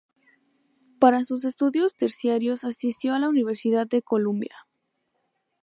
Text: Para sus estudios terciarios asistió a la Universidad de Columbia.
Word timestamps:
Para 0.97 1.23
sus 1.23 1.45
estudios 1.45 1.93
terciarios 1.95 2.63
asistió 2.63 3.13
a 3.13 3.19
la 3.19 3.29
Universidad 3.29 3.85
de 3.85 4.01
Columbia. 4.01 4.65